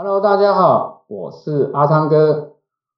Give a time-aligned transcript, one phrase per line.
[0.00, 2.52] Hello，大家好，我是阿汤哥，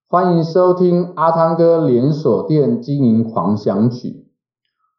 [0.07, 4.27] 欢迎收听阿汤哥连锁店经营狂想曲。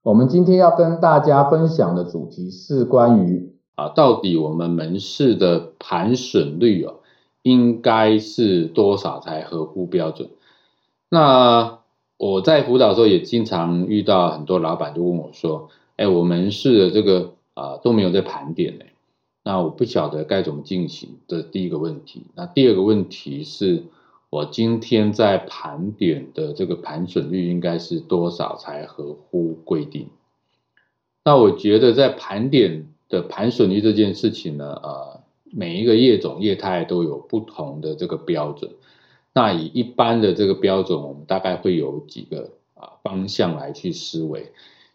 [0.01, 7.01] 我们今天要跟大家分享的主题是关于啊，到底我们门市的盘损率哦，
[7.43, 10.31] 应该是多少才合乎标准？
[11.07, 11.81] 那
[12.17, 18.85] 我在辅导的时候也经常遇到很多老板就问我说：“哎，我门市的这个啊都没有在盘点呢。”
[19.43, 22.27] 那我不晓得该怎么进行，这是第一个问题。
[22.35, 23.85] 那第二个问题是，
[24.29, 30.09] 我今天在盘点的这个盘损率应该是多少才合乎规定？
[31.25, 38.69] 那我觉得在盘点的盘损率这件事情呢，呃，每一个业种业态都有不同的这个标准。
[39.33, 44.51] 那以一般的这个标准，我们大概会有几个啊方向来去思维。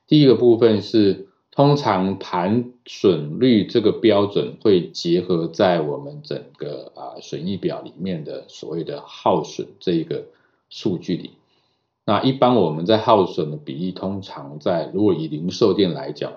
[0.06, 1.26] 第一个部分是。
[1.56, 10.26] 通常盘损率这个标准会结合在我们整个啊损益表里面的所谓的耗损这一个
[10.68, 11.30] 数据里。
[12.04, 16.30] 那一般我们在耗损的比例，通常在如果以零售店来讲，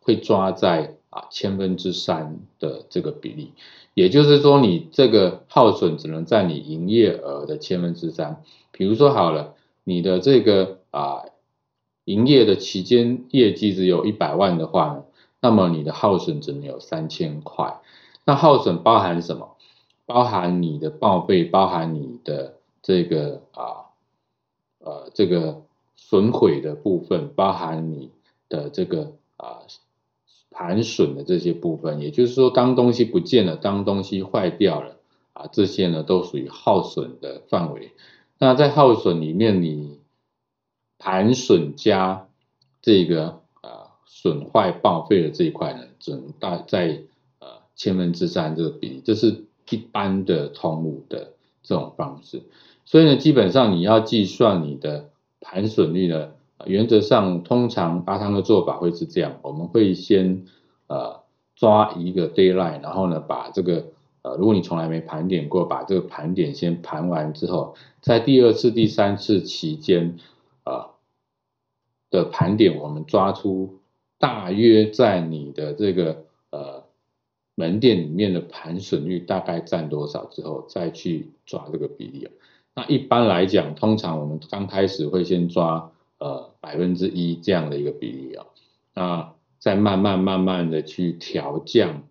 [0.00, 3.52] 会抓在啊千分之三的这个比例。
[3.94, 8.42] 也就是说，你这个耗损只能占你营业额的千分之三。
[8.72, 11.26] 比如说好了，你的这个啊。
[12.04, 15.04] 营业的期间业绩只有一百万的话呢，
[15.40, 17.80] 那么你的耗损只能有三千块。
[18.24, 19.56] 那耗损包含什么？
[20.06, 23.88] 包含你的报废，包含你的这个啊
[24.80, 25.62] 呃这个
[25.96, 28.10] 损毁的部分，包含你
[28.50, 29.60] 的这个啊
[30.50, 32.00] 盘损的这些部分。
[32.00, 34.96] 也就是说，当东西不见了，当东西坏掉了
[35.32, 37.92] 啊，这些呢都属于耗损的范围。
[38.38, 39.93] 那在耗损里面，你
[41.04, 42.28] 盘损加
[42.80, 47.02] 这个呃损坏报废的这一块呢，只能大在
[47.40, 52.44] 呃千分之三这个比例，这是一般的通路的这种方式。
[52.86, 55.10] 所以呢，基本上你要计算你的
[55.42, 56.30] 盘损率呢，
[56.64, 60.46] 原则上通常阿汤的做法会是这样：我们会先
[60.86, 61.20] 呃
[61.54, 63.88] 抓一个 deadline，然后呢把这个
[64.22, 70.16] 呃如果你从来没盘点过，把这个盘点先盘完之后，在第二次、第三次期间。
[72.14, 73.80] 的盘点，我们抓出
[74.18, 76.84] 大约在你的这个呃
[77.56, 82.28] 门店里面的盘损率大概占多少之后，再去抓这个比例。
[82.76, 88.46] 那一般来讲，通常我们刚开始会先抓呃百分之一这样的一个比例啊，
[88.94, 92.04] 那再慢慢慢慢的去调降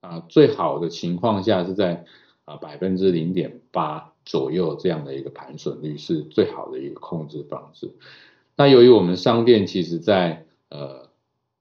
[0.00, 2.06] 啊，最好的情况下是在
[2.46, 7.92] 啊百分之零点八左右这样的一个盘损率是最好的一个控制方式。
[8.56, 11.08] 那由于我们商店其实在呃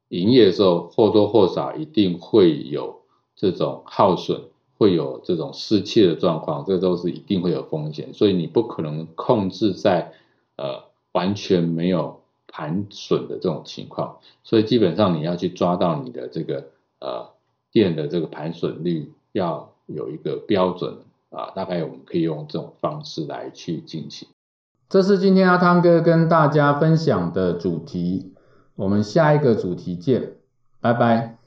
[0.07, 3.01] 营业的时候或多或少一定会有
[3.35, 4.41] 这种耗损，
[4.77, 10.13] 会有这种失窃的状况，这都是一定会有风险，所以你不可能控制在
[10.55, 16.67] 呃完全没有盘损的这种情况，所以基本上你要去抓到你的这个
[16.99, 17.29] 呃
[17.71, 20.97] 店的这个盘损率要有一个标准
[21.29, 24.29] 啊，大概我们可以用这种方式来去进行。
[24.87, 28.33] 这是今天阿汤哥跟大家分享的主题，
[28.75, 30.33] 我们下一个主题见，
[30.79, 31.37] 拜拜。